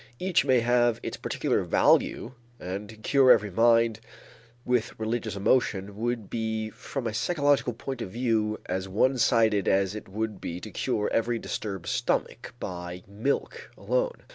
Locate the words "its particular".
1.03-1.61